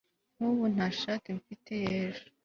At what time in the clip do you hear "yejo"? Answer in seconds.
1.87-2.23